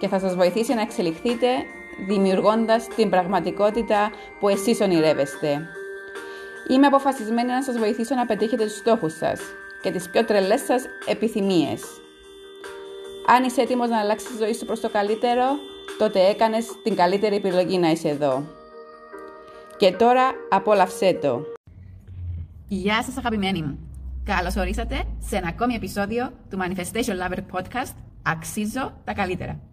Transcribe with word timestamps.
και 0.00 0.08
θα 0.08 0.18
σας 0.18 0.34
βοηθήσει 0.34 0.74
να 0.74 0.80
εξελιχθείτε 0.80 1.46
δημιουργώντας 2.06 2.86
την 2.96 3.10
πραγματικότητα 3.10 4.10
που 4.40 4.48
εσείς 4.48 4.80
ονειρεύεστε. 4.80 5.66
Είμαι 6.70 6.86
αποφασισμένη 6.86 7.48
να 7.48 7.62
σας 7.62 7.78
βοηθήσω 7.78 8.14
να 8.14 8.26
πετύχετε 8.26 8.64
τους 8.64 8.76
στόχους 8.76 9.12
σας 9.16 9.40
και 9.82 9.90
τις 9.90 10.10
πιο 10.10 10.24
τρελές 10.24 10.60
σας 10.60 10.82
επιθυμίες. 11.06 11.82
Αν 13.26 13.44
είσαι 13.44 13.60
έτοιμος 13.60 13.88
να 13.88 13.98
αλλάξεις 13.98 14.28
τη 14.28 14.36
ζωή 14.36 14.54
σου 14.54 14.64
προς 14.66 14.80
το 14.80 14.90
καλύτερο, 14.90 15.44
τότε 15.98 16.28
έκανες 16.28 16.66
την 16.82 16.94
καλύτερη 16.96 17.36
επιλογή 17.36 17.78
να 17.78 17.90
είσαι 17.90 18.08
εδώ. 18.08 18.44
Και 19.76 19.92
τώρα 19.92 20.30
απόλαυσέ 20.50 21.18
το. 21.22 21.42
Γεια 22.68 23.02
σας 23.02 23.16
αγαπημένοι 23.16 23.62
μου. 23.62 23.78
Καλώς 24.24 24.56
ορίσατε 24.56 25.02
σε 25.18 25.36
ένα 25.36 25.48
ακόμη 25.48 25.74
επεισόδιο 25.74 26.30
του 26.50 26.58
Manifestation 26.60 27.14
Lover 27.26 27.38
Podcast 27.52 27.94
Αξίζω 28.22 28.92
τα 29.04 29.12
καλύτερα. 29.12 29.69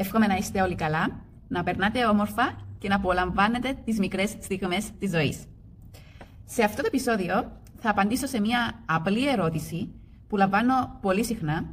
Εύχομαι 0.00 0.26
να 0.26 0.34
είστε 0.34 0.62
όλοι 0.62 0.74
καλά, 0.74 1.24
να 1.48 1.62
περνάτε 1.62 2.06
όμορφα 2.06 2.56
και 2.78 2.88
να 2.88 2.94
απολαμβάνετε 2.94 3.76
τις 3.84 3.98
μικρές 3.98 4.30
στιγμές 4.40 4.90
της 4.98 5.10
ζωής. 5.10 5.44
Σε 6.44 6.62
αυτό 6.62 6.80
το 6.80 6.86
επεισόδιο 6.86 7.52
θα 7.78 7.90
απαντήσω 7.90 8.26
σε 8.26 8.40
μια 8.40 8.82
απλή 8.86 9.28
ερώτηση 9.28 9.88
που 10.28 10.36
λαμβάνω 10.36 10.98
πολύ 11.00 11.24
συχνά 11.24 11.64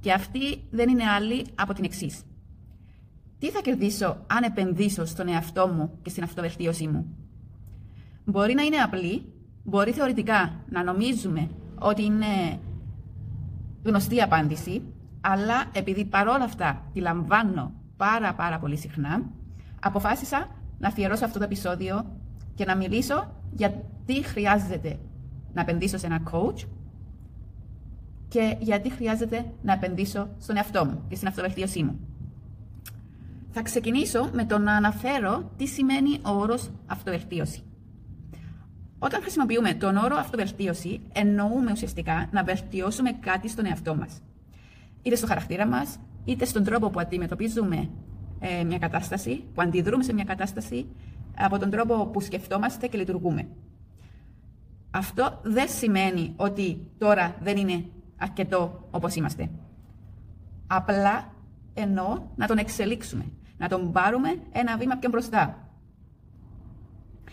και 0.00 0.12
αυτή 0.12 0.62
δεν 0.70 0.88
είναι 0.88 1.04
άλλη 1.04 1.46
από 1.54 1.72
την 1.72 1.84
εξής. 1.84 2.22
Τι 3.38 3.50
θα 3.50 3.60
κερδίσω 3.60 4.24
αν 4.26 4.42
επενδύσω 4.42 5.04
στον 5.04 5.28
εαυτό 5.28 5.68
μου 5.68 5.98
και 6.02 6.10
στην 6.10 6.22
αυτοβελτίωσή 6.22 6.86
μου; 6.86 7.16
Μπορεί 8.24 8.54
να 8.54 8.62
είναι 8.62 8.76
απλή, 8.76 9.24
μπορεί 9.62 9.92
θεωρητικά 9.92 10.64
να 10.68 10.82
νομίζουμε 10.82 11.50
ότι 11.78 12.04
είναι 12.04 12.60
γνωστή 13.82 14.22
απάντηση, 14.22 14.82
αλλά 15.24 15.64
επειδή 15.72 16.04
παρόλα 16.04 16.44
αυτά 16.44 16.82
τη 16.92 17.00
λαμβάνω 17.00 17.72
πάρα 17.96 18.34
πάρα 18.34 18.58
πολύ 18.58 18.76
συχνά, 18.76 19.22
αποφάσισα 19.80 20.48
να 20.78 20.88
αφιερώσω 20.88 21.24
αυτό 21.24 21.38
το 21.38 21.44
επεισόδιο 21.44 22.06
και 22.54 22.64
να 22.64 22.76
μιλήσω 22.76 23.34
για 23.52 23.74
τι 24.06 24.22
χρειάζεται 24.22 24.98
να 25.52 25.60
επενδύσω 25.60 25.98
σε 25.98 26.06
ένα 26.06 26.22
coach 26.32 26.66
και 28.28 28.56
γιατί 28.60 28.90
χρειάζεται 28.90 29.52
να 29.62 29.72
επενδύσω 29.72 30.28
στον 30.38 30.56
εαυτό 30.56 30.84
μου 30.84 31.04
και 31.08 31.16
στην 31.16 31.28
αυτοβελτίωσή 31.28 31.82
μου. 31.82 32.00
Θα 33.50 33.62
ξεκινήσω 33.62 34.30
με 34.32 34.44
το 34.44 34.58
να 34.58 34.72
αναφέρω 34.72 35.50
τι 35.56 35.66
σημαίνει 35.66 36.18
ο 36.22 36.30
όρος 36.30 36.70
αυτοβελτίωση. 36.86 37.62
Όταν 38.98 39.20
χρησιμοποιούμε 39.20 39.74
τον 39.74 39.96
όρο 39.96 40.16
αυτοβελτίωση, 40.16 41.00
εννοούμε 41.12 41.72
ουσιαστικά 41.72 42.28
να 42.32 42.44
βελτιώσουμε 42.44 43.12
κάτι 43.12 43.48
στον 43.48 43.66
εαυτό 43.66 43.94
μας 43.94 44.20
είτε 45.02 45.16
στο 45.16 45.26
χαρακτήρα 45.26 45.66
μας, 45.66 45.98
είτε 46.24 46.44
στον 46.44 46.64
τρόπο 46.64 46.90
που 46.90 47.00
αντιμετωπίζουμε 47.00 47.88
ε, 48.38 48.64
μια 48.64 48.78
κατάσταση, 48.78 49.44
που 49.54 49.62
αντιδρούμε 49.62 50.02
σε 50.02 50.12
μια 50.12 50.24
κατάσταση, 50.24 50.86
από 51.36 51.58
τον 51.58 51.70
τρόπο 51.70 52.06
που 52.06 52.20
σκεφτόμαστε 52.20 52.86
και 52.86 52.98
λειτουργούμε. 52.98 53.48
Αυτό 54.90 55.40
δεν 55.42 55.68
σημαίνει 55.68 56.32
ότι 56.36 56.90
τώρα 56.98 57.36
δεν 57.42 57.56
είναι 57.56 57.84
αρκετό 58.16 58.88
όπως 58.90 59.14
είμαστε. 59.14 59.50
Απλά 60.66 61.32
εννοώ 61.74 62.22
να 62.36 62.46
τον 62.46 62.58
εξελίξουμε, 62.58 63.24
να 63.56 63.68
τον 63.68 63.92
πάρουμε 63.92 64.42
ένα 64.52 64.76
βήμα 64.76 64.96
πιο 64.96 65.08
μπροστά. 65.08 65.68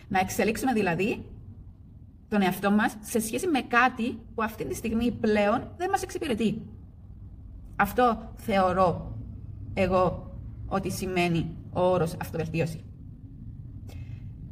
Να 0.08 0.20
εξελίξουμε 0.20 0.74
δηλαδή 0.74 1.26
τον 2.28 2.42
εαυτό 2.42 2.72
μας 2.72 2.98
σε 3.02 3.20
σχέση 3.20 3.48
με 3.48 3.62
κάτι 3.62 4.20
που 4.36 4.44
αυτή 4.44 4.66
τη 4.66 4.76
στιγμή 4.76 5.12
πλέον 5.12 5.72
δεν 5.78 5.90
μας 5.90 6.04
εξυπηρετεί. 6.04 6.62
Αυτό 7.80 8.34
θεωρώ 8.36 9.18
εγώ 9.74 10.32
ότι 10.68 10.92
σημαίνει 10.92 11.56
ο 11.74 11.82
όρος 11.82 12.16
αυτοβελτίωση. 12.22 12.84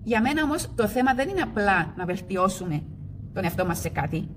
Για 0.04 0.22
μένα 0.22 0.44
όμως 0.44 0.70
το 0.76 0.88
θέμα 0.88 1.14
δεν 1.14 1.30
είναι 1.30 1.42
απλά 1.42 1.94
να 1.98 2.06
βελτιώσουμε 2.06 2.82
τον 3.34 3.44
εαυτό 3.44 3.66
μας 3.66 3.80
σε 3.80 3.90
κάτι, 3.90 4.28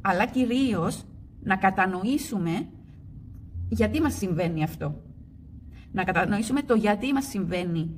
αλλά 0.00 0.26
κυρίως 0.26 1.04
να 1.42 1.56
κατανοήσουμε 1.56 2.66
γιατί 3.68 4.00
μας 4.00 4.14
συμβαίνει 4.14 4.62
αυτό. 4.62 5.02
Να 5.92 6.04
κατανοήσουμε 6.04 6.62
το 6.62 6.74
γιατί 6.74 7.12
μας 7.12 7.24
συμβαίνει 7.24 7.90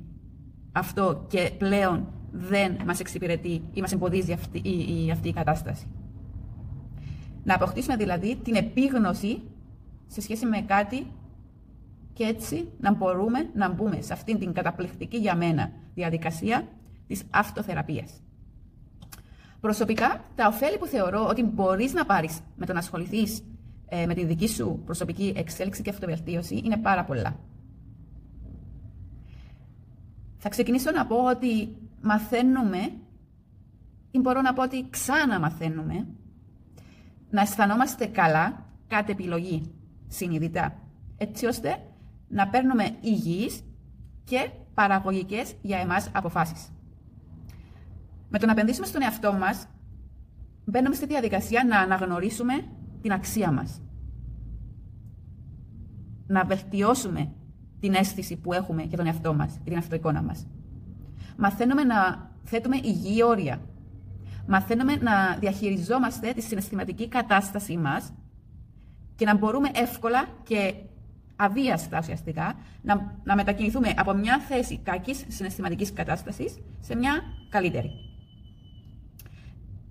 αυτό 0.71 1.25
και 1.27 1.51
πλέον 1.57 2.07
δεν 2.31 2.77
μας 2.85 2.99
εξυπηρετεί 2.99 3.61
ή 3.73 3.81
μας 3.81 3.91
εμποδίζει 3.91 4.33
αυτή 4.33 4.57
η, 4.57 5.11
αυτή 5.11 5.27
η 5.27 5.33
κατάσταση. 5.33 5.87
Να 7.43 7.55
αποκτήσουμε 7.55 7.95
δηλαδή 7.95 8.35
την 8.35 8.55
επίγνωση 8.55 9.41
σε 10.09 10.21
σχέση 10.21 10.45
με 10.45 10.61
κάτι 10.61 11.07
και 12.13 12.23
έτσι 12.23 12.71
να 12.79 12.93
μπορούμε 12.93 13.49
να 13.53 13.69
μπούμε 13.69 14.01
σε 14.01 14.13
αυτήν 14.13 14.39
την 14.39 14.53
καταπληκτική 14.53 15.17
για 15.17 15.35
μένα 15.35 15.71
διαδικασία 15.93 16.67
της 17.07 17.23
αυτοθεραπείας. 17.29 18.21
Προσωπικά, 19.59 20.23
τα 20.35 20.47
ωφέλη 20.47 20.77
που 20.77 20.85
θεωρώ 20.85 21.27
ότι 21.27 21.43
μπορείς 21.43 21.93
να 21.93 22.05
πάρεις 22.05 22.39
με 22.55 22.65
το 22.65 22.73
να 22.73 22.79
ασχοληθείς 22.79 23.43
ε, 23.85 24.05
με 24.05 24.13
τη 24.13 24.25
δική 24.25 24.47
σου 24.47 24.81
προσωπική 24.85 25.33
εξέλιξη 25.35 25.81
και 25.81 25.89
αυτοβελτίωση 25.89 26.61
είναι 26.65 26.77
πάρα 26.77 27.03
πολλά. 27.03 27.39
Θα 30.37 30.49
ξεκινήσω 30.49 30.91
να 30.91 31.05
πω 31.05 31.15
ότι 31.15 31.75
μαθαίνουμε 32.01 32.91
ή 34.11 34.19
μπορώ 34.19 34.41
να 34.41 34.53
πω 34.53 34.63
ότι 34.63 34.87
ξαναμαθαίνουμε 34.89 36.07
να 37.29 37.41
αισθανόμαστε 37.41 38.05
καλά 38.05 38.65
κάτι 38.87 39.11
επιλογή 39.11 39.73
συνειδητά, 40.09 40.81
έτσι 41.17 41.45
ώστε 41.45 41.83
να 42.27 42.47
παίρνουμε 42.47 42.95
υγιείς 43.01 43.63
και 44.23 44.49
παραγωγικές 44.73 45.53
για 45.61 45.77
εμάς 45.77 46.09
αποφάσεις. 46.13 46.69
Με 48.29 48.39
το 48.39 48.45
να 48.45 48.51
επενδύσουμε 48.51 48.85
στον 48.85 49.01
εαυτό 49.01 49.33
μας, 49.33 49.67
μπαίνουμε 50.65 50.95
στη 50.95 51.05
διαδικασία 51.05 51.65
να 51.67 51.79
αναγνωρίσουμε 51.79 52.53
την 53.01 53.11
αξία 53.11 53.51
μας. 53.51 53.81
Να 56.27 56.43
βελτιώσουμε 56.43 57.31
την 57.79 57.93
αίσθηση 57.93 58.35
που 58.37 58.53
έχουμε 58.53 58.83
για 58.83 58.97
τον 58.97 59.05
εαυτό 59.05 59.33
μας 59.33 59.53
και 59.63 59.69
την 59.69 59.77
αυτοεικόνα 59.77 60.21
μας. 60.21 60.47
Μαθαίνουμε 61.37 61.83
να 61.83 62.29
θέτουμε 62.43 62.77
υγιή 62.83 63.21
όρια. 63.25 63.61
Μαθαίνουμε 64.47 64.95
να 64.95 65.37
διαχειριζόμαστε 65.39 66.33
τη 66.33 66.41
συναισθηματική 66.41 67.07
κατάστασή 67.07 67.77
μας 67.77 68.13
και 69.19 69.25
να 69.25 69.37
μπορούμε 69.37 69.69
εύκολα 69.73 70.27
και 70.43 70.73
αβίαστα 71.35 71.99
ουσιαστικά 72.01 72.55
να, 72.81 73.19
να 73.23 73.35
μετακινηθούμε 73.35 73.93
από 73.97 74.13
μια 74.13 74.39
θέση 74.39 74.77
κακής 74.77 75.25
συναισθηματικής 75.27 75.93
κατάστασης 75.93 76.57
σε 76.79 76.95
μια 76.95 77.23
καλύτερη. 77.49 77.91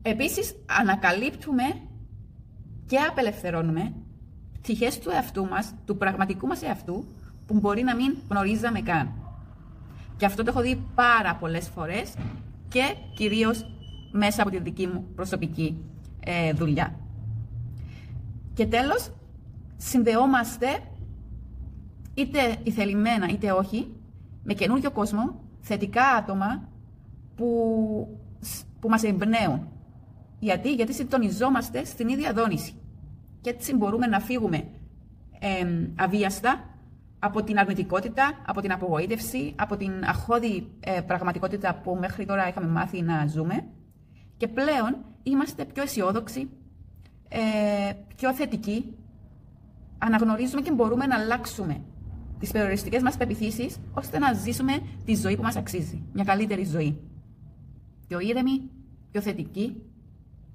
Επίσης, 0.03 0.55
ανακαλύπτουμε 0.81 1.63
και 2.87 2.97
απελευθερώνουμε 2.97 3.93
πτυχές 4.61 4.99
του 4.99 5.11
εαυτού 5.11 5.47
μας, 5.49 5.75
του 5.85 5.97
πραγματικού 5.97 6.47
μας 6.47 6.63
εαυτού, 6.63 7.05
που 7.47 7.55
μπορεί 7.55 7.83
να 7.83 7.95
μην 7.95 8.17
γνωρίζαμε 8.29 8.81
καν. 8.81 9.13
Και 10.17 10.27
αυτό 10.27 10.43
το 10.43 10.51
έχω 10.51 10.61
δει 10.61 10.83
πάρα 10.95 11.35
πολλές 11.35 11.69
φορές 11.69 12.15
και 12.69 12.95
κυρίως 13.15 13.71
μέσα 14.13 14.43
από 14.43 14.51
τη 14.51 14.59
δική 14.59 14.87
μου 14.87 15.07
προσωπική 15.15 15.85
ε, 16.21 16.53
δουλειά. 16.53 16.99
Και 18.55 18.67
τέλος, 18.67 19.11
συνδεόμαστε 19.79 20.67
είτε 22.15 22.57
ηθελημένα 22.63 23.29
είτε 23.29 23.51
όχι 23.51 23.93
με 24.43 24.55
καινούριο 24.55 24.91
κόσμο, 24.91 25.41
θετικά 25.61 26.07
άτομα 26.07 26.69
που, 27.37 27.47
που 28.81 28.89
μας 28.89 29.03
εμπνέουν. 29.03 29.69
Γιατί, 30.39 30.75
γιατί 30.75 30.95
συντονιζόμαστε 30.95 31.85
στην 31.85 32.09
ίδια 32.09 32.33
δόνηση. 32.33 32.73
Και 33.41 33.51
έτσι 33.51 33.75
μπορούμε 33.75 34.07
να 34.07 34.21
φύγουμε 34.21 34.57
ε, 35.39 35.67
αβίαστα 35.97 36.65
από 37.19 37.43
την 37.43 37.59
αρνητικότητα, 37.59 38.33
από 38.47 38.61
την 38.61 38.73
απογοήτευση, 38.73 39.55
από 39.57 39.77
την 39.77 40.05
αχώδη 40.05 40.69
ε, 40.81 41.01
πραγματικότητα 41.01 41.75
που 41.75 41.97
μέχρι 42.01 42.27
τώρα 42.27 42.49
είχαμε 42.49 42.67
μάθει 42.67 43.03
να 43.03 43.27
ζούμε 43.27 43.65
και 44.37 44.49
πλέον 44.49 44.97
είμαστε 45.23 45.65
πιο 45.65 45.83
αισιόδοξοι, 45.83 46.49
ε, 47.29 47.93
πιο 48.17 48.35
θετικοί, 48.35 48.97
αναγνωρίζουμε 49.99 50.61
και 50.61 50.73
μπορούμε 50.73 51.07
να 51.07 51.17
αλλάξουμε 51.17 51.81
τις 52.39 52.51
περιοριστικές 52.51 53.03
μας 53.03 53.17
πεπιθήσεις, 53.17 53.77
ώστε 53.95 54.19
να 54.19 54.33
ζήσουμε 54.33 54.81
τη 55.05 55.15
ζωή 55.15 55.37
που 55.37 55.43
μας 55.43 55.57
αξίζει. 55.57 56.03
Μια 56.13 56.25
καλύτερη 56.25 56.65
ζωή. 56.65 56.99
Πιο 58.09 58.21
ήρεμη, 58.21 58.71
πιο 59.11 59.21
θετική, 59.21 59.83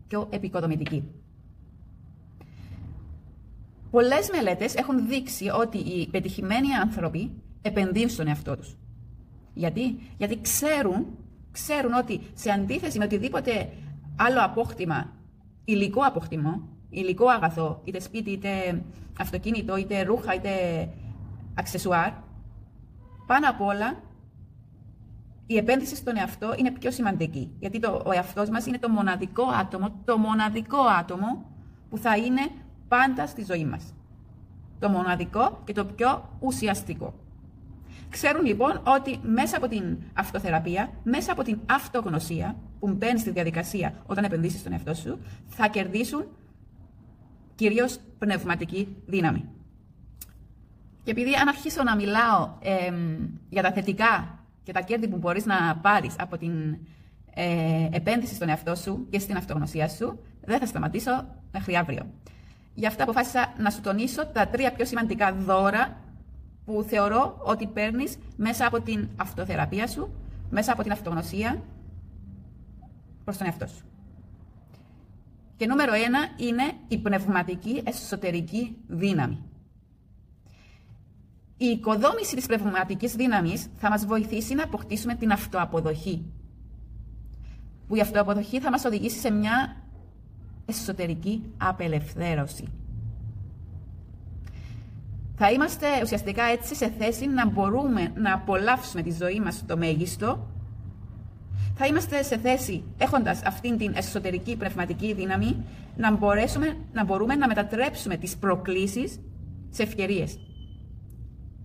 πιο 0.08 0.28
επικοδομητική. 0.32 1.04
Πολλές 3.92 4.30
μελέτες 4.30 4.76
έχουν 4.76 5.08
δείξει 5.08 5.50
ότι 5.50 5.78
οι 5.78 6.08
πετυχημένοι 6.08 6.74
άνθρωποι 6.74 7.32
επενδύουν 7.62 8.10
στον 8.10 8.28
εαυτό 8.28 8.58
τους. 8.58 8.78
Γιατί, 9.54 9.96
Γιατί 10.18 10.42
ξέρουν, 10.42 11.06
ξέρουν 11.52 11.94
ότι 11.94 12.22
σε 12.34 12.52
αντίθεση 12.52 12.98
με 12.98 13.06
οτιδήποτε 13.06 13.70
άλλο 14.16 14.44
απόκτημα, 14.44 15.14
υλικό 15.66 16.02
απόκτημα, 16.02 16.68
υλικό 16.94 17.28
αγαθό, 17.28 17.82
είτε 17.84 18.00
σπίτι, 18.00 18.32
είτε 18.32 18.82
αυτοκίνητο, 19.20 19.78
είτε 19.78 20.04
ρούχα, 20.04 20.34
είτε 20.34 20.50
αξεσουάρ, 21.54 22.12
πάνω 23.26 23.50
απ' 23.50 23.62
όλα 23.62 23.96
η 25.48 25.58
επένδυση 25.58 25.96
στον 25.96 26.18
εαυτό 26.18 26.54
είναι 26.58 26.72
πιο 26.72 26.92
σημαντική. 26.92 27.52
Γιατί 27.60 27.80
το, 27.80 28.02
ο 28.06 28.12
εαυτός 28.12 28.50
μας 28.50 28.66
είναι 28.66 28.78
το 28.78 28.90
μοναδικό 28.90 29.44
άτομο, 29.44 30.02
το 30.06 30.18
μοναδικό 30.18 30.80
άτομο 31.00 31.46
που 31.90 31.98
θα 31.98 32.18
είναι 32.18 32.42
πάντα 32.88 33.28
στη 33.28 33.44
ζωή 33.44 33.66
μας. 33.66 33.94
Το 34.80 34.90
μοναδικό 34.90 35.62
και 35.64 35.74
το 35.74 35.86
πιο 35.86 36.30
ουσιαστικό. 36.40 37.14
Ξέρουν 38.10 38.46
λοιπόν 38.46 38.82
ότι 38.84 39.20
μέσα 39.24 39.58
από 39.58 39.68
την 39.68 39.98
αυτοθεραπεία, 40.14 40.90
μέσα 41.04 41.32
από 41.32 41.44
την 41.44 41.60
αυτογνωσία 41.66 42.56
που 42.80 42.90
μπαίνει 42.90 43.20
στη 43.20 43.32
διαδικασία 43.32 43.94
όταν 44.06 44.24
επενδύσεις 44.24 44.60
στον 44.60 44.72
εαυτό 44.72 44.94
σου, 44.94 45.20
θα 45.48 45.68
κερδίσουν 45.68 46.26
κυρίως 47.56 48.00
πνευματική 48.20 48.96
δύναμη. 49.06 49.46
Και 51.04 51.12
επειδή 51.12 51.34
αν 51.34 51.48
αρχίσω 51.48 51.84
να 51.84 51.96
μιλάω 51.96 52.50
για 53.50 53.62
τα 53.62 53.72
θετικά 53.72 54.40
και 54.64 54.72
τα 54.72 54.82
κέρδη 54.82 55.08
που 55.08 55.18
μπορείς 55.18 55.46
να 55.46 55.78
πάρεις 55.82 56.16
από 56.20 56.38
την 56.38 56.78
ε, 57.34 57.88
επένδυση 57.92 58.36
στον 58.36 58.50
εαυτό 58.50 58.76
σου 58.76 59.08
και 59.10 59.20
στην 59.20 59.38
αυτογνωσία 59.38 59.88
σου, 59.90 60.20
δεν 60.46 60.60
θα 60.60 60.66
σταματήσω 60.66 61.26
μέχρι 61.52 61.76
αύριο. 61.76 62.06
Γι' 62.74 62.86
αυτό 62.86 63.04
αποφάσισα 63.04 63.54
να 63.58 63.70
σου 63.70 63.82
τονίσω 63.82 64.26
τα 64.26 64.48
τρία 64.48 64.72
πιο 64.72 64.86
σημαντικά 64.86 65.34
δώρα 65.34 65.98
που 66.66 66.86
θεωρώ 66.88 67.40
ότι 67.44 67.68
παίρνεις 67.68 68.18
μέσα 68.36 68.66
από 68.66 68.82
την 68.82 69.10
αυτοθεραπεία 69.16 69.88
σου, 69.88 70.14
μέσα 70.50 70.72
από 70.72 70.84
την 70.84 70.92
αυτογνωσία 70.92 71.62
προς 73.24 73.38
τον 73.38 73.48
εαυτό 73.48 73.68
σου. 73.68 73.93
Και 75.56 75.66
νούμερο 75.66 75.94
ένα 75.94 76.20
είναι 76.38 76.64
η 76.88 76.98
πνευματική 76.98 77.82
εσωτερική 77.86 78.78
δύναμη. 78.88 79.44
Η 81.58 81.66
οικοδόμηση 81.66 82.36
της 82.36 82.46
πνευματικής 82.46 83.16
δύναμης 83.16 83.68
θα 83.76 83.90
μας 83.90 84.06
βοηθήσει 84.06 84.54
να 84.54 84.64
αποκτήσουμε 84.64 85.16
την 85.16 85.32
αυτοαποδοχή. 85.32 86.26
Που 87.88 87.96
η 87.96 88.02
αυτοαποδοχή 88.02 88.60
θα 88.60 88.70
μας 88.70 88.86
οδηγήσει 88.86 89.20
σε 89.20 89.32
μια 89.32 89.84
εσωτερική 90.66 91.44
απελευθέρωση. 91.58 92.68
Θα 95.36 95.52
είμαστε 95.52 95.88
ουσιαστικά 96.02 96.44
έτσι 96.44 96.76
σε 96.76 96.94
θέση 96.98 97.28
να 97.28 97.50
μπορούμε 97.50 98.12
να 98.16 98.34
απολαύσουμε 98.34 99.02
τη 99.02 99.12
ζωή 99.12 99.40
μας 99.40 99.56
στο 99.56 99.78
μέγιστο. 99.78 100.48
Θα 101.76 101.86
είμαστε 101.86 102.24
σε 102.24 102.38
θέση, 102.38 102.84
έχοντας 102.98 103.42
αυτήν 103.44 103.78
την 103.78 103.94
εσωτερική 103.96 104.56
πνευματική 104.56 105.14
δύναμη, 105.14 105.66
να, 105.98 106.12
μπορέσουμε, 106.12 106.78
να 106.94 107.04
μπορούμε 107.04 107.36
να 107.36 107.48
μετατρέψουμε 107.48 108.18
τις 108.18 108.38
προκλήσεις 108.38 109.20
σε 109.70 109.84
ευκαιρίες 109.84 110.40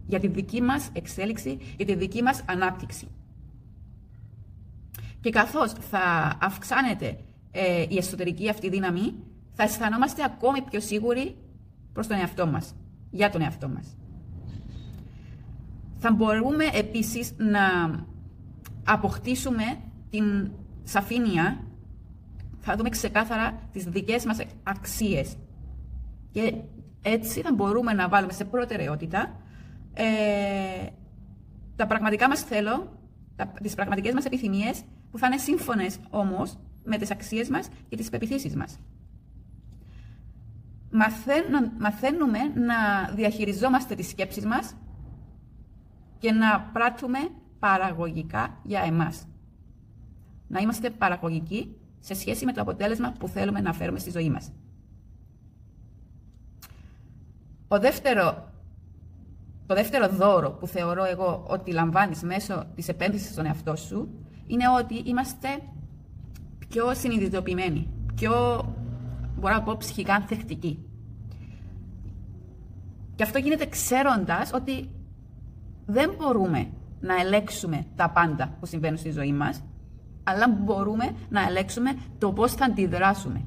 για 0.06 0.20
τη 0.20 0.28
δική 0.28 0.62
μας 0.62 0.90
εξέλιξη, 0.92 1.58
για 1.76 1.86
τη 1.86 1.94
δική 1.94 2.22
μας 2.22 2.42
ανάπτυξη. 2.46 3.08
Και 5.20 5.30
καθώς 5.30 5.72
θα 5.72 6.36
αυξάνεται 6.40 7.18
ε, 7.50 7.84
η 7.88 7.96
εσωτερική 7.96 8.48
αυτή 8.48 8.68
δύναμη, 8.68 9.14
θα 9.52 9.62
αισθανόμαστε 9.62 10.24
ακόμη 10.24 10.62
πιο 10.62 10.80
σίγουροι 10.80 11.36
προς 11.92 12.06
τον 12.06 12.18
εαυτό 12.18 12.46
μας, 12.46 12.74
για 13.10 13.30
τον 13.30 13.42
εαυτό 13.42 13.68
μας. 13.68 13.96
Θα 15.98 16.12
μπορούμε 16.12 16.64
επίσης 16.74 17.34
να 17.36 17.60
αποκτήσουμε 18.84 19.62
την 20.10 20.50
σαφήνεια, 20.82 21.64
θα 22.60 22.76
δούμε 22.76 22.88
ξεκάθαρα 22.88 23.68
τις 23.72 23.84
δικές 23.84 24.24
μας 24.24 24.38
αξίες. 24.62 25.36
Και 26.30 26.54
έτσι 27.02 27.40
θα 27.40 27.52
μπορούμε 27.54 27.92
να 27.92 28.08
βάλουμε 28.08 28.32
σε 28.32 28.44
προτεραιότητα 28.44 29.36
ε, 29.94 30.86
τα 31.76 31.86
πραγματικά 31.86 32.28
μας 32.28 32.42
θέλω, 32.42 32.98
τα, 33.36 33.46
τις 33.62 33.74
πραγματικές 33.74 34.14
μας 34.14 34.24
επιθυμίες, 34.24 34.82
που 35.10 35.18
θα 35.18 35.26
είναι 35.26 35.36
σύμφωνες 35.36 35.98
όμως 36.10 36.58
με 36.84 36.96
τις 36.96 37.10
αξίες 37.10 37.48
μας 37.48 37.68
και 37.88 37.96
τις 37.96 38.10
πεπιθήσεις 38.10 38.56
μας. 38.56 38.78
μαθαίνουμε 41.78 42.38
να 42.54 43.10
διαχειριζόμαστε 43.14 43.94
τις 43.94 44.08
σκέψεις 44.08 44.44
μας 44.46 44.74
και 46.18 46.32
να 46.32 46.60
πράττουμε 46.60 47.18
παραγωγικά 47.58 48.60
για 48.62 48.80
εμάς. 48.80 49.26
Να 50.48 50.60
είμαστε 50.60 50.90
παραγωγικοί 50.90 51.76
σε 52.00 52.14
σχέση 52.14 52.44
με 52.44 52.52
το 52.52 52.60
αποτέλεσμα 52.60 53.12
που 53.18 53.28
θέλουμε 53.28 53.60
να 53.60 53.72
φέρουμε 53.72 53.98
στη 53.98 54.10
ζωή 54.10 54.30
μας. 54.30 54.52
Ο 57.68 57.78
δεύτερο 57.78 58.48
το 59.68 59.74
δεύτερο 59.74 60.08
δώρο 60.08 60.50
που 60.50 60.66
θεωρώ 60.66 61.04
εγώ 61.04 61.44
ότι 61.48 61.72
λαμβάνεις 61.72 62.22
μέσω 62.22 62.64
της 62.74 62.88
επένδυσης 62.88 63.30
στον 63.30 63.46
εαυτό 63.46 63.76
σου 63.76 64.08
είναι 64.46 64.64
ότι 64.78 64.94
είμαστε 64.94 65.48
πιο 66.68 66.94
συνειδητοποιημένοι, 66.94 67.88
πιο, 68.14 68.32
μπορώ 69.38 69.54
να 69.54 69.62
πω, 69.62 69.76
ψυχικά 69.76 70.14
ανθεκτικοί. 70.14 70.78
Και 73.14 73.22
αυτό 73.22 73.38
γίνεται 73.38 73.66
ξέροντας 73.66 74.52
ότι 74.54 74.90
δεν 75.86 76.14
μπορούμε 76.18 76.70
να 77.00 77.14
ελέξουμε 77.20 77.86
τα 77.96 78.10
πάντα 78.10 78.56
που 78.60 78.66
συμβαίνουν 78.66 78.98
στη 78.98 79.10
ζωή 79.10 79.32
μας, 79.32 79.62
αλλά 80.28 80.48
μπορούμε 80.48 81.14
να 81.28 81.46
ελέξουμε 81.46 81.98
το 82.18 82.32
πώς 82.32 82.52
θα 82.52 82.64
αντιδράσουμε, 82.64 83.44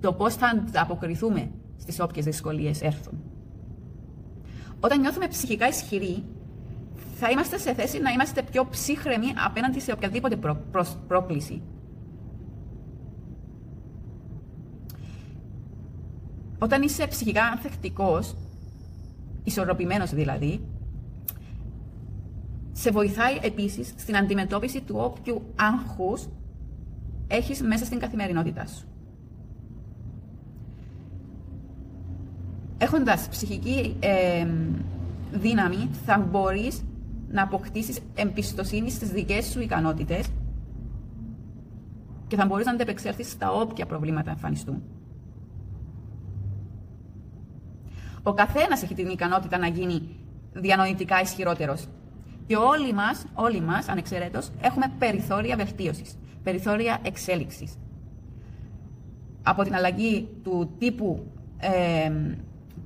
το 0.00 0.12
πώς 0.12 0.34
θα 0.34 0.64
αποκριθούμε 0.74 1.50
στις 1.76 2.00
όποιες 2.00 2.24
δυσκολίες 2.24 2.82
έρθουν. 2.82 3.22
Όταν 4.80 5.00
νιώθουμε 5.00 5.26
ψυχικά 5.26 5.68
ισχυροί, 5.68 6.24
θα 7.14 7.30
είμαστε 7.30 7.58
σε 7.58 7.74
θέση 7.74 7.98
να 7.98 8.10
είμαστε 8.10 8.42
πιο 8.42 8.68
ψύχρεμοι 8.68 9.26
απέναντι 9.46 9.80
σε 9.80 9.92
οποιαδήποτε 9.92 10.38
πρόκληση. 11.06 11.62
Όταν 16.58 16.82
είσαι 16.82 17.06
ψυχικά 17.06 17.44
ανθεκτικός, 17.44 18.36
ισορροπημένος 19.44 20.10
δηλαδή, 20.10 20.64
σε 22.76 22.90
βοηθάει 22.90 23.38
επίσης 23.42 23.94
στην 23.96 24.16
αντιμετώπιση 24.16 24.80
του 24.80 24.96
όποιου 24.98 25.42
άγχους 25.56 26.28
έχεις 27.26 27.62
μέσα 27.62 27.84
στην 27.84 27.98
καθημερινότητά 27.98 28.66
σου. 28.66 28.86
έχοντας 32.84 33.28
ψυχική 33.28 33.96
δύναμη, 35.32 35.90
θα 36.04 36.18
μπορείς 36.18 36.84
να 37.30 37.42
αποκτήσεις 37.42 38.00
εμπιστοσύνη 38.14 38.90
στις 38.90 39.10
δικές 39.10 39.44
σου 39.44 39.60
ικανότητες 39.60 40.28
και 42.26 42.36
θα 42.36 42.46
μπορείς 42.46 42.66
να 42.66 42.72
αντεπεξέλθεις 42.72 43.30
στα 43.30 43.52
όποια 43.52 43.86
προβλήματα 43.86 44.30
εμφανιστούν. 44.30 44.82
Ο 48.22 48.32
καθένας 48.32 48.82
έχει 48.82 48.94
την 48.94 49.08
ικανότητα 49.08 49.58
να 49.58 49.66
γίνει 49.66 50.08
διανοητικά 50.52 51.20
ισχυρότερος. 51.20 51.88
Και 52.46 52.56
όλοι 52.56 52.92
μας, 52.92 53.24
όλοι 53.34 53.60
μας, 53.60 53.88
ανεξαιρέτως, 53.88 54.50
έχουμε 54.60 54.92
περιθώρια 54.98 55.56
βελτίωσης, 55.56 56.18
περιθώρια 56.42 56.98
εξέλιξης. 57.02 57.78
Από 59.42 59.62
την 59.62 59.74
αλλαγή 59.74 60.28
του 60.42 60.74
τύπου 60.78 61.26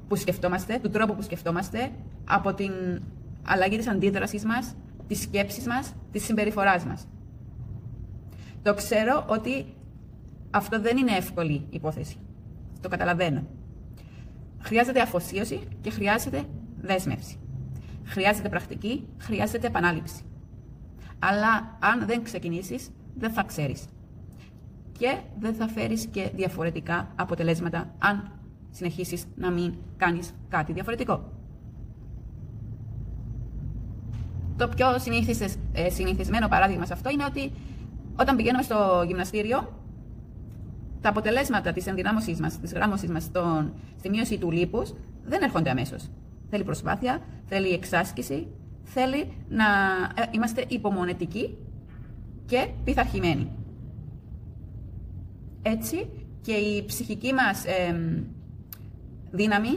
που 0.08 0.16
σκεφτόμαστε, 0.16 0.78
του 0.82 0.90
τρόπου 0.90 1.14
που 1.14 1.22
σκεφτόμαστε, 1.22 1.90
από 2.24 2.54
την 2.54 2.72
αλλαγή 3.46 3.76
της 3.76 3.88
αντίδρασης 3.88 4.44
μας, 4.44 4.74
της 5.06 5.20
σκέψης 5.20 5.66
μας, 5.66 5.94
της 6.12 6.24
συμπεριφοράς 6.24 6.84
μας. 6.84 7.08
Το 8.62 8.74
ξέρω 8.74 9.24
ότι 9.28 9.66
αυτό 10.50 10.80
δεν 10.80 10.96
είναι 10.96 11.16
εύκολη 11.16 11.66
υπόθεση. 11.70 12.16
Το 12.80 12.88
καταλαβαίνω. 12.88 13.46
Χρειάζεται 14.58 15.00
αφοσίωση 15.00 15.60
και 15.80 15.90
χρειάζεται 15.90 16.42
δέσμευση. 16.80 17.38
Χρειάζεται 18.08 18.48
πρακτική, 18.48 19.06
χρειάζεται 19.18 19.66
επανάληψη. 19.66 20.22
Αλλά 21.18 21.76
αν 21.80 22.06
δεν 22.06 22.22
ξεκινήσεις, 22.22 22.90
δεν 23.14 23.30
θα 23.30 23.42
ξέρεις. 23.42 23.84
Και 24.98 25.18
δεν 25.38 25.54
θα 25.54 25.68
φέρεις 25.68 26.06
και 26.06 26.30
διαφορετικά 26.34 27.12
αποτελέσματα 27.16 27.94
αν 27.98 28.30
συνεχίσεις 28.70 29.24
να 29.34 29.50
μην 29.50 29.74
κάνεις 29.96 30.34
κάτι 30.48 30.72
διαφορετικό. 30.72 31.32
Το 34.56 34.68
πιο 34.68 34.86
ε, 35.72 35.90
συνηθισμένο 35.90 36.48
παράδειγμα 36.48 36.84
σε 36.86 36.92
αυτό 36.92 37.10
είναι 37.10 37.24
ότι 37.24 37.52
όταν 38.20 38.36
πηγαίνουμε 38.36 38.62
στο 38.62 39.04
γυμναστήριο, 39.06 39.72
τα 41.00 41.08
αποτελέσματα 41.08 41.72
της 41.72 41.86
ενδυνάμωσής 41.86 42.40
μας, 42.40 42.60
της 42.60 42.72
γράμμωσής 42.72 43.10
μας 43.10 43.22
στον, 43.22 43.72
στη 43.98 44.08
μείωση 44.08 44.38
του 44.38 44.50
λίπους 44.50 44.94
δεν 45.24 45.42
έρχονται 45.42 45.70
αμέσως. 45.70 46.10
Θέλει 46.50 46.64
προσπάθεια, 46.64 47.22
θέλει 47.46 47.68
εξάσκηση, 47.68 48.46
θέλει 48.82 49.32
να 49.48 49.64
ε, 50.14 50.22
είμαστε 50.30 50.64
υπομονετικοί 50.68 51.56
και 52.46 52.68
πειθαρχημένοι. 52.84 53.50
Έτσι 55.62 56.10
και 56.40 56.52
η 56.52 56.84
ψυχική 56.84 57.32
μας 57.32 57.64
δύναμη, 59.30 59.68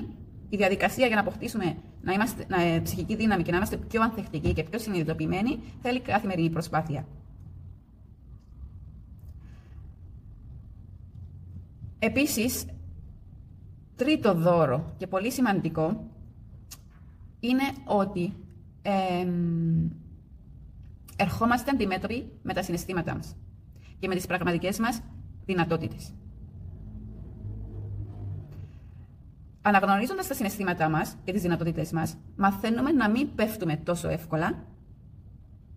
η 0.50 0.58
διαδικασία 0.58 1.08
για 1.08 1.16
να 1.16 1.22
αποκτήσουμε 1.22 1.76
να 2.02 2.14
είμαστε, 2.14 2.46
να, 2.48 2.62
ε, 2.62 2.80
ψυχική 2.80 3.16
δύναμη 3.16 3.44
και 3.44 3.52
να 3.52 3.58
είμαστε 3.58 3.78
πιο 3.78 4.02
ανθεκτικοί 4.02 4.54
και 4.54 4.64
πιο 4.64 4.80
συνειδητοποιημένοι, 4.80 5.60
θέλει 5.82 6.00
καθημερινή 6.00 6.50
προσπάθεια. 6.50 7.08
Επίσης, 12.00 12.66
τρίτο 13.96 14.34
δώρο 14.34 14.94
και 14.98 15.08
πολύ 15.08 15.32
σημαντικό 15.32 16.10
είναι 17.42 17.64
ότι 17.86 18.34
ερχόμαστε 21.16 21.72
αντιμέτωποι 21.72 22.32
με 22.44 22.54
τα 22.54 22.64
συναισθήματά 22.64 23.16
μας 23.16 23.36
και 24.00 24.08
με 24.08 24.16
τις 24.16 24.26
πραγματικές 24.26 24.80
μας 24.80 25.02
δυνατότητες. 25.46 26.14
Αναγνωρίζοντας 29.62 30.28
τα 30.28 30.34
συναισθήματά 30.34 30.90
μας 30.90 31.16
και 31.24 31.32
τις 31.32 31.42
δυνατότητες 31.42 31.92
μας, 31.92 32.18
μαθαίνουμε 32.36 32.92
να 32.92 33.10
μην 33.10 33.36
πέφτουμε 33.36 33.76
τόσο 33.76 34.10
εύκολα 34.10 34.66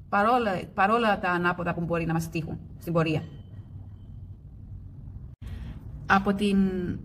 παρόλα, 0.08 0.50
παρόλα 0.74 1.18
τα 1.18 1.30
ανάποδα 1.30 1.74
που 1.74 1.80
μπορεί 1.80 2.04
να 2.04 2.12
μας 2.12 2.28
τύχουν 2.28 2.58
στην 2.78 2.92
πορεία. 2.92 3.22
Από 6.06 6.34
την 6.34 6.58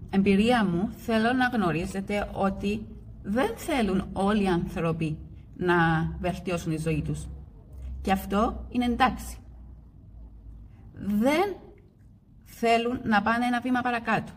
εμπειρία 0.09 0.65
μου 0.65 0.89
θέλω 0.97 1.33
να 1.33 1.47
γνωρίζετε 1.47 2.29
ότι 2.33 2.85
δεν 3.29 3.53
θέλουν 3.55 4.09
όλοι 4.13 4.43
οι 4.43 4.47
άνθρωποι 4.47 5.17
να 5.55 5.75
βελτιώσουν 6.19 6.75
τη 6.75 6.81
ζωή 6.81 7.01
τους. 7.01 7.27
Και 8.01 8.11
αυτό 8.11 8.65
είναι 8.69 8.85
εντάξει. 8.85 9.37
Δεν 10.93 11.55
θέλουν 12.43 12.99
να 13.03 13.21
πάνε 13.21 13.45
ένα 13.45 13.61
βήμα 13.61 13.81
παρακάτω. 13.81 14.31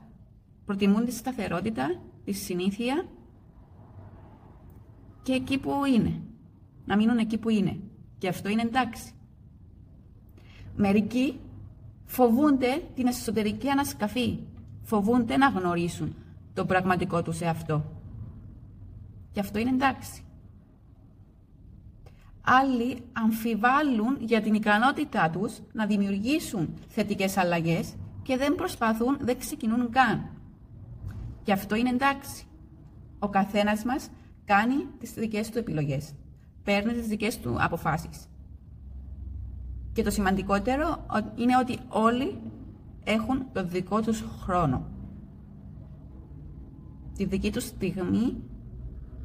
Προτιμούν 0.64 1.04
τη 1.04 1.12
σταθερότητα, 1.12 2.00
τη 2.24 2.32
συνήθεια 2.32 3.06
και 5.22 5.32
εκεί 5.32 5.58
που 5.58 5.70
είναι. 5.94 6.20
Να 6.84 6.96
μείνουν 6.96 7.18
εκεί 7.18 7.38
που 7.38 7.48
είναι. 7.48 7.78
Και 8.18 8.28
αυτό 8.28 8.48
είναι 8.48 8.62
εντάξει. 8.62 9.12
Μερικοί 10.76 11.40
φοβούνται 12.04 12.82
την 12.94 13.06
εσωτερική 13.06 13.68
ανασκαφή. 13.68 14.38
Φοβούνται 14.82 15.36
να 15.36 15.48
γνωρίσουν 15.48 16.14
το 16.54 16.64
πραγματικό 16.64 17.22
τους 17.22 17.40
εαυτό. 17.40 18.01
Και 19.32 19.40
αυτό 19.40 19.58
είναι 19.58 19.70
εντάξει. 19.70 20.24
Άλλοι 22.44 23.02
αμφιβάλλουν 23.12 24.16
για 24.20 24.40
την 24.40 24.54
ικανότητά 24.54 25.30
τους 25.30 25.60
να 25.72 25.86
δημιουργήσουν 25.86 26.74
θετικές 26.88 27.36
αλλαγές 27.36 27.94
και 28.22 28.36
δεν 28.36 28.54
προσπαθούν, 28.54 29.18
δεν 29.20 29.38
ξεκινούν 29.38 29.90
καν. 29.90 30.30
Και 31.42 31.52
αυτό 31.52 31.74
είναι 31.74 31.88
εντάξει. 31.88 32.44
Ο 33.18 33.28
καθένας 33.28 33.84
μας 33.84 34.08
κάνει 34.44 34.86
τις 34.98 35.12
δικές 35.12 35.50
του 35.50 35.58
επιλογές. 35.58 36.14
Παίρνει 36.64 36.92
τις 36.92 37.06
δικές 37.06 37.38
του 37.40 37.56
αποφάσεις. 37.58 38.26
Και 39.92 40.02
το 40.02 40.10
σημαντικότερο 40.10 41.06
είναι 41.34 41.56
ότι 41.56 41.78
όλοι 41.88 42.38
έχουν 43.04 43.46
το 43.52 43.64
δικό 43.64 44.00
τους 44.00 44.24
χρόνο. 44.40 44.86
Τη 47.16 47.24
δική 47.24 47.52
τους 47.52 47.64
στιγμή 47.64 48.36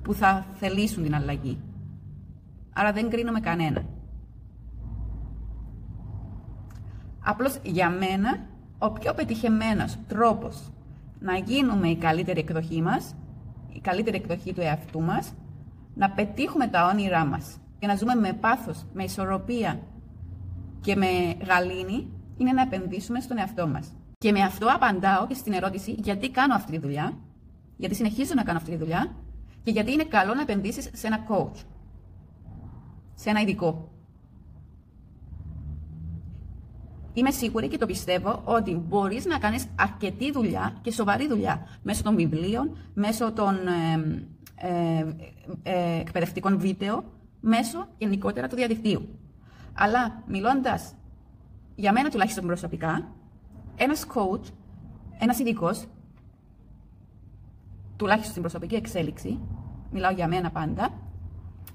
που 0.08 0.14
θα 0.14 0.46
θελήσουν 0.54 1.04
την 1.04 1.16
αλλαγή. 1.16 1.60
Άρα 2.74 2.92
δεν 2.92 3.10
κρίνουμε 3.10 3.40
κανένα. 3.40 3.84
Απλώς 7.24 7.60
για 7.64 7.90
μένα, 7.90 8.46
ο 8.78 8.92
πιο 8.92 9.14
πετυχεμένος 9.14 9.98
τρόπος 10.08 10.72
να 11.20 11.38
γίνουμε 11.38 11.88
η 11.88 11.96
καλύτερη 11.96 12.40
εκδοχή 12.40 12.82
μας, 12.82 13.16
η 13.74 13.80
καλύτερη 13.80 14.18
εκδοχή 14.18 14.54
του 14.54 14.62
εαυτού 14.62 15.02
μας, 15.02 15.34
να 15.94 16.10
πετύχουμε 16.10 16.68
τα 16.68 16.86
όνειρά 16.88 17.26
μας 17.26 17.58
και 17.80 17.88
να 17.88 17.96
ζούμε 17.96 18.16
με 18.16 18.34
πάθος, 18.34 18.86
με 18.94 19.04
ισορροπία 19.04 19.80
και 20.82 20.96
με 20.96 21.08
γαλήνη, 21.46 22.08
είναι 22.38 22.52
να 22.52 22.62
επενδύσουμε 22.62 23.20
στον 23.20 23.38
εαυτό 23.38 23.68
μας. 23.68 23.94
Και 24.18 24.32
με 24.32 24.42
αυτό 24.42 24.68
απαντάω 24.76 25.28
και 25.28 25.34
στην 25.34 25.54
ερώτηση 25.54 25.92
γιατί 25.92 26.30
κάνω 26.30 26.54
αυτή 26.54 26.72
τη 26.72 26.78
δουλειά, 26.78 27.18
γιατί 27.78 27.96
συνεχίζω 27.96 28.32
να 28.36 28.44
κάνω 28.44 28.58
αυτή 28.58 28.72
τη 28.72 28.78
δουλειά 28.78 29.16
και 29.68 29.74
γιατί 29.74 29.92
είναι 29.92 30.04
καλό 30.04 30.34
να 30.34 30.42
επενδύσεις 30.42 30.90
σε 30.94 31.08
ένα 31.08 31.26
coach, 31.30 31.64
σε 33.14 33.30
ένα 33.30 33.42
ειδικό. 33.42 33.92
Είμαι 37.14 37.32
σίγουρη 37.32 37.68
και 37.68 37.78
το 37.78 37.86
πιστεύω 37.86 38.42
ότι 38.46 38.76
μπορείς 38.76 39.26
να 39.26 39.38
κάνεις 39.38 39.68
αρκετή 39.76 40.32
δουλειά 40.32 40.78
και 40.82 40.92
σοβαρή 40.92 41.28
δουλειά 41.28 41.68
μέσω 41.84 42.04
των 42.04 42.16
βιβλίων, 42.16 42.78
μέσω 42.94 43.32
των 43.32 43.56
ε, 43.68 44.28
ε, 44.56 45.06
ε, 45.64 46.00
εκπαιδευτικών 46.00 46.60
βίντεο, 46.60 47.04
μέσω 47.40 47.88
γενικότερα 47.98 48.48
του 48.48 48.56
διαδικτύου. 48.56 49.20
Αλλά 49.74 50.24
μιλώντας 50.28 50.94
για 51.76 51.92
μένα 51.92 52.10
τουλάχιστον 52.10 52.46
προσωπικά, 52.46 53.12
ένας 53.76 54.06
coach, 54.14 54.52
ένας 55.20 55.40
ειδικός, 55.40 55.86
τουλάχιστον 57.98 58.30
στην 58.30 58.42
προσωπική 58.42 58.76
εξέλιξη, 58.76 59.40
μιλάω 59.92 60.12
για 60.12 60.28
μένα 60.28 60.52
πάντα, 60.52 60.94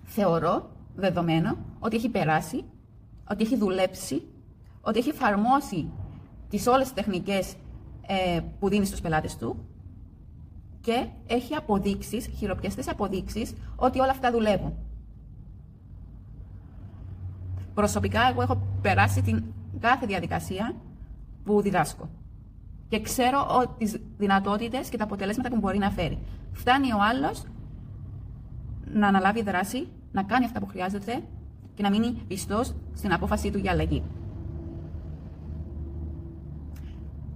θεωρώ 0.05 0.71
δεδομένο 0.97 1.57
ότι 1.79 1.97
έχει 1.97 2.09
περάσει, 2.09 2.65
ότι 3.31 3.43
έχει 3.43 3.57
δουλέψει 3.57 4.23
ότι 4.83 4.99
έχει 4.99 5.09
εφαρμόσει 5.09 5.91
τις 6.49 6.67
όλες 6.67 6.83
τις 6.83 6.93
τεχνικές 6.93 7.55
ε, 8.07 8.41
που 8.59 8.69
δίνει 8.69 8.85
στους 8.85 9.01
πελάτες 9.01 9.37
του 9.37 9.57
και 10.81 11.07
έχει 11.27 11.55
αποδείξεις, 11.55 12.27
χειροπιαστές 12.27 12.89
αποδείξεις, 12.89 13.55
ότι 13.77 14.01
όλα 14.01 14.11
αυτά 14.11 14.31
δουλεύουν. 14.31 14.75
Προσωπικά, 17.75 18.29
εγώ 18.31 18.43
έχω 18.43 18.63
περάσει 18.83 19.23
την 19.23 19.45
κάθε 19.81 20.07
διαδικασία 20.07 20.75
που 21.45 21.61
διδάσκω. 21.61 22.09
Και 22.93 23.01
ξέρω 23.01 23.47
τις 23.79 24.01
δυνατότητες 24.19 24.89
και 24.89 24.97
τα 24.97 25.05
αποτελέσματα 25.05 25.49
που 25.49 25.57
μπορεί 25.57 25.79
να 25.79 25.91
φέρει. 25.91 26.19
Φτάνει 26.53 26.93
ο 26.93 26.97
άλλος 27.01 27.45
να 28.93 29.07
αναλάβει 29.07 29.43
δράση, 29.43 29.89
να 30.13 30.23
κάνει 30.23 30.45
αυτά 30.45 30.61
που 30.61 30.67
χρειάζεται 30.67 31.23
και 31.75 31.83
να 31.83 31.91
μείνει 31.91 32.23
πιστός 32.29 32.75
στην 32.95 33.13
απόφασή 33.13 33.51
του 33.51 33.59
για 33.59 33.71
αλλαγή. 33.71 34.03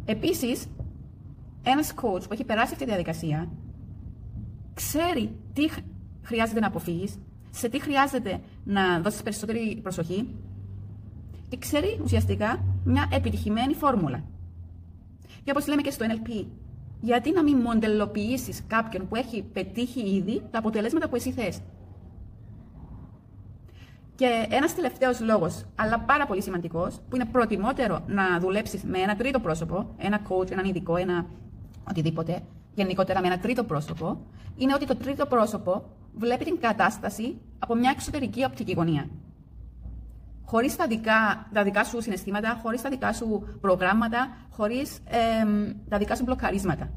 Επίσης, 0.04 0.66
ένας 1.62 1.94
coach 1.94 2.22
που 2.22 2.32
έχει 2.32 2.44
περάσει 2.44 2.72
αυτή 2.72 2.84
τη 2.84 2.90
διαδικασία 2.90 3.48
ξέρει 4.75 5.36
τι 5.52 5.68
χρειάζεται 6.22 6.60
να 6.60 6.66
αποφύγεις, 6.66 7.18
σε 7.50 7.68
τι 7.68 7.80
χρειάζεται 7.80 8.40
να 8.64 9.00
δώσεις 9.00 9.22
περισσότερη 9.22 9.80
προσοχή 9.82 10.34
και 11.48 11.56
ξέρει 11.56 12.00
ουσιαστικά 12.02 12.64
μια 12.84 13.08
επιτυχημένη 13.12 13.75
φόρμουλα. 13.75 14.34
Και 15.46 15.52
όπως 15.52 15.66
λέμε 15.66 15.82
και 15.82 15.90
στο 15.90 16.06
NLP, 16.08 16.44
γιατί 17.00 17.32
να 17.32 17.42
μην 17.42 17.56
μοντελοποιήσεις 17.56 18.62
κάποιον 18.66 19.08
που 19.08 19.16
έχει 19.16 19.42
πετύχει 19.52 20.00
ήδη 20.00 20.42
τα 20.50 20.58
αποτελέσματα 20.58 21.08
που 21.08 21.16
εσύ 21.16 21.32
θες; 21.32 21.60
Και 24.14 24.46
ένας 24.50 24.74
τελευταίος 24.74 25.20
λόγος, 25.20 25.64
αλλά 25.74 25.98
πάρα 26.00 26.26
πολύ 26.26 26.42
σημαντικός, 26.42 27.00
που 27.08 27.16
είναι 27.16 27.24
προτιμότερο 27.24 28.04
να 28.06 28.40
δουλέψεις 28.40 28.82
με 28.84 28.98
ένα 28.98 29.16
τρίτο 29.16 29.40
πρόσωπο, 29.40 29.94
ένα 29.96 30.20
coach, 30.28 30.50
έναν 30.50 30.64
ειδικό, 30.64 30.96
ένα 30.96 31.26
οτιδήποτε, 31.90 32.42
γενικότερα 32.74 33.20
με 33.20 33.26
ένα 33.26 33.38
τρίτο 33.38 33.64
πρόσωπο, 33.64 34.20
είναι 34.56 34.74
ότι 34.74 34.86
το 34.86 34.96
τρίτο 34.96 35.26
πρόσωπο 35.26 35.84
βλέπει 36.14 36.44
την 36.44 36.60
κατάσταση 36.60 37.36
από 37.58 37.74
μια 37.74 37.90
εξωτερική 37.90 38.44
οπτική 38.44 38.72
γωνία. 38.72 39.08
Χωρίς 40.48 40.76
τα, 40.76 40.86
τα 41.52 41.62
δικά 41.62 41.84
σου 41.84 42.02
συναισθήματα, 42.02 42.58
χωρίς 42.62 42.82
τα 42.82 42.90
δικά 42.90 43.12
σου 43.12 43.58
προγράμματα, 43.60 44.28
χωρίς 44.50 44.98
τα 45.88 45.98
δικά 45.98 46.14
σου 46.16 46.22
μπλοκαρίσματα. 46.24 46.90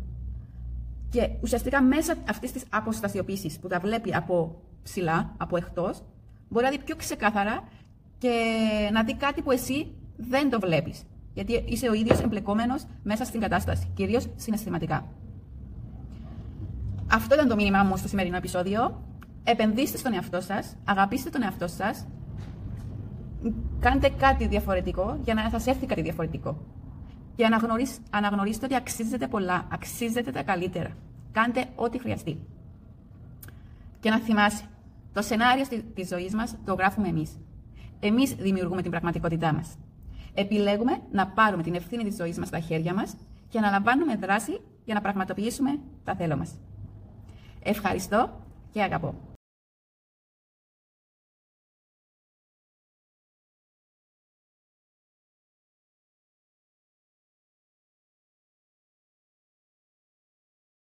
Και 1.10 1.30
ουσιαστικά 1.42 1.82
μέσα 1.82 2.16
αυτής 2.30 2.52
της 2.52 2.64
αποστασιοποίησης 2.70 3.60
που 3.60 3.68
τα 3.68 3.80
βλέπει 3.80 4.16
από 4.16 4.62
ψηλά, 4.84 5.34
από 5.38 5.58
εκτός, 5.58 6.04
μπορεί 6.50 6.66
να 6.66 6.72
δει 6.72 6.80
πιο 6.80 6.96
ξεκάθαρα 6.96 7.64
και 8.18 8.32
να 8.92 9.04
δει 9.04 9.16
κάτι 9.16 9.42
που 9.42 9.52
εσύ 9.52 9.94
δεν 10.18 10.50
το 10.50 10.60
βλέπεις. 10.60 11.04
Γιατί 11.34 11.64
είσαι 11.68 11.90
ο 11.90 11.94
ίδιος 11.94 12.20
εμπλεκόμενος 12.20 12.86
μέσα 13.04 13.24
στην 13.24 13.40
κατάσταση, 13.40 13.92
κυρίως 13.94 14.28
συναισθηματικά. 14.36 15.06
Αυτό 17.12 17.36
ήταν 17.36 17.48
το 17.48 17.56
μήνυμά 17.56 17.84
μου 17.84 17.98
στο 17.98 18.08
σημερινό 18.08 18.36
επεισόδιο. 18.38 19.04
Επενδύστε 19.44 19.98
στον 19.98 20.14
εαυτό 20.14 20.42
σας, 20.42 20.76
αγαπήστε 20.86 21.30
τον 21.30 21.44
εαυτό 21.44 21.68
σας 21.68 22.08
Κάντε 23.80 24.10
κάτι 24.10 24.48
διαφορετικό 24.48 25.20
για 25.24 25.34
να 25.34 25.50
σας 25.50 25.68
έρθει 25.68 25.86
κάτι 25.86 26.02
διαφορετικό. 26.02 26.58
Και 27.36 27.46
αναγνωρίστε 28.10 28.66
ότι 28.66 28.76
αξίζετε 28.76 29.28
πολλά, 29.28 29.68
αξίζετε 29.72 30.32
τα 30.32 30.44
καλύτερα. 30.44 30.90
Κάντε 31.32 31.66
ό,τι 31.76 32.00
χρειαστεί. 32.00 32.40
Και 34.00 34.10
να 34.10 34.20
θυμάσαι, 34.20 34.64
το 35.14 35.22
σενάριο 35.22 35.66
της 35.94 36.08
ζωής 36.08 36.34
μας 36.34 36.56
το 36.66 36.74
γράφουμε 36.74 37.08
εμείς. 37.08 37.40
Εμείς 38.00 38.34
δημιουργούμε 38.34 38.82
την 38.82 38.92
πραγματικότητά 38.92 39.54
μας. 39.54 39.78
Επιλέγουμε 40.34 41.02
να 41.12 41.28
πάρουμε 41.28 41.64
την 41.64 41.76
ευθύνη 41.76 42.04
της 42.04 42.16
ζωής 42.16 42.38
μας 42.38 42.48
στα 42.48 42.60
χέρια 42.60 42.94
μας 42.94 43.16
και 43.50 43.60
να 43.60 43.70
λαμβάνουμε 43.70 44.16
δράση 44.16 44.62
για 44.86 44.94
να 44.94 45.02
πραγματοποιήσουμε 45.02 45.80
τα 46.04 46.16
θέλω 46.16 46.38
μας. 46.38 46.60
Ευχαριστώ 47.64 48.42
και 48.72 48.82
αγαπώ. 48.82 49.16